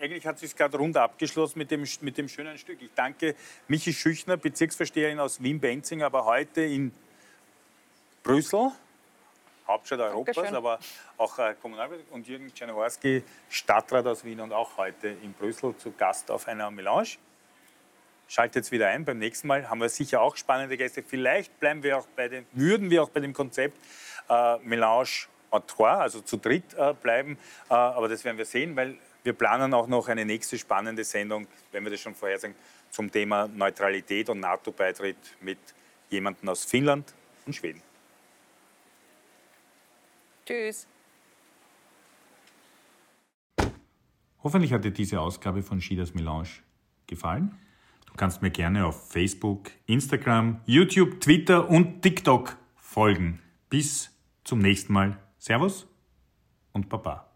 eigentlich 0.00 0.26
hat 0.26 0.34
es 0.34 0.42
sich 0.42 0.54
gerade 0.54 0.76
rund 0.76 0.96
abgeschlossen 0.98 1.58
mit 1.58 1.70
dem, 1.70 1.86
mit 2.02 2.18
dem 2.18 2.28
schönen 2.28 2.58
Stück. 2.58 2.82
Ich 2.82 2.90
danke 2.94 3.34
Michi 3.66 3.94
Schüchner, 3.94 4.36
Bezirksversteherin 4.36 5.18
aus 5.18 5.42
Wien-Benzing, 5.42 6.02
aber 6.02 6.26
heute 6.26 6.60
in 6.60 6.92
Brüssel, 8.22 8.70
Hauptstadt 9.66 10.00
Europas, 10.00 10.36
Dankeschön. 10.36 10.56
aber 10.56 10.78
auch 11.16 11.38
äh, 11.38 11.54
und 12.10 12.28
Jürgen 12.28 12.52
Czernowarski, 12.52 13.22
Stadtrat 13.48 14.06
aus 14.06 14.22
Wien 14.24 14.40
und 14.40 14.52
auch 14.52 14.76
heute 14.76 15.08
in 15.08 15.32
Brüssel 15.32 15.74
zu 15.78 15.92
Gast 15.92 16.30
auf 16.30 16.46
einer 16.46 16.70
Melange. 16.70 17.16
Schaltet 18.28 18.56
jetzt 18.56 18.72
wieder 18.72 18.88
ein. 18.88 19.04
Beim 19.04 19.18
nächsten 19.18 19.46
Mal 19.46 19.68
haben 19.68 19.80
wir 19.80 19.88
sicher 19.88 20.20
auch 20.20 20.36
spannende 20.36 20.76
Gäste. 20.76 21.02
Vielleicht 21.02 21.58
bleiben 21.58 21.82
wir 21.82 21.98
auch 21.98 22.06
bei 22.16 22.28
dem, 22.28 22.46
würden 22.52 22.90
wir 22.90 23.02
auch 23.02 23.10
bei 23.10 23.20
dem 23.20 23.32
Konzept 23.32 23.78
äh, 24.28 24.58
Melange 24.58 25.26
à 25.52 25.60
trois, 25.60 25.98
also 25.98 26.20
zu 26.20 26.38
dritt 26.38 26.74
äh, 26.74 26.94
bleiben. 26.94 27.38
Äh, 27.68 27.74
aber 27.74 28.08
das 28.08 28.24
werden 28.24 28.38
wir 28.38 28.44
sehen, 28.44 28.74
weil 28.74 28.96
wir 29.22 29.32
planen 29.34 29.72
auch 29.74 29.86
noch 29.86 30.08
eine 30.08 30.24
nächste 30.24 30.58
spannende 30.58 31.04
Sendung, 31.04 31.46
wenn 31.70 31.84
wir 31.84 31.90
das 31.90 32.00
schon 32.00 32.14
vorher 32.14 32.38
sagen, 32.38 32.54
zum 32.90 33.10
Thema 33.10 33.48
Neutralität 33.48 34.28
und 34.28 34.40
NATO-Beitritt 34.40 35.16
mit 35.40 35.58
jemandem 36.10 36.48
aus 36.48 36.64
Finnland 36.64 37.14
und 37.46 37.54
Schweden. 37.54 37.82
Tschüss. 40.44 40.86
Hoffentlich 44.42 44.72
hat 44.72 44.84
dir 44.84 44.90
diese 44.90 45.20
Ausgabe 45.20 45.62
von 45.62 45.80
Schieders 45.80 46.14
Melange 46.14 46.48
gefallen. 47.06 47.56
Du 48.06 48.14
kannst 48.14 48.42
mir 48.42 48.50
gerne 48.50 48.84
auf 48.86 49.10
Facebook, 49.10 49.70
Instagram, 49.86 50.60
YouTube, 50.66 51.20
Twitter 51.20 51.70
und 51.70 52.02
TikTok 52.02 52.56
folgen. 52.76 53.40
Bis 53.70 54.10
zum 54.44 54.58
nächsten 54.58 54.92
Mal. 54.92 55.16
Servus 55.44 55.88
und 56.72 56.88
Baba. 56.88 57.31